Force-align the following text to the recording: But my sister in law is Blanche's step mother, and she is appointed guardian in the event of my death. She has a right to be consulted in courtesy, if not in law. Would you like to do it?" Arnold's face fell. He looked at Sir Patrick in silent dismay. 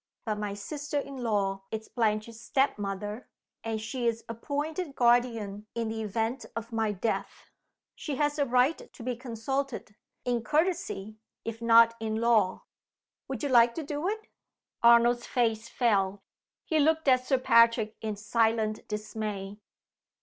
But 0.25 0.39
my 0.39 0.55
sister 0.55 0.97
in 0.97 1.17
law 1.17 1.65
is 1.69 1.87
Blanche's 1.87 2.41
step 2.41 2.79
mother, 2.79 3.29
and 3.63 3.79
she 3.79 4.07
is 4.07 4.23
appointed 4.27 4.95
guardian 4.95 5.67
in 5.75 5.89
the 5.89 6.01
event 6.01 6.43
of 6.55 6.71
my 6.73 6.91
death. 6.91 7.51
She 7.93 8.15
has 8.15 8.39
a 8.39 8.45
right 8.47 8.91
to 8.93 9.03
be 9.03 9.15
consulted 9.15 9.93
in 10.25 10.43
courtesy, 10.43 11.19
if 11.45 11.61
not 11.61 11.93
in 11.99 12.15
law. 12.15 12.63
Would 13.27 13.43
you 13.43 13.49
like 13.49 13.75
to 13.75 13.83
do 13.83 14.07
it?" 14.09 14.25
Arnold's 14.81 15.27
face 15.27 15.69
fell. 15.69 16.23
He 16.65 16.79
looked 16.79 17.07
at 17.07 17.27
Sir 17.27 17.37
Patrick 17.37 17.95
in 18.01 18.15
silent 18.15 18.87
dismay. 18.87 19.59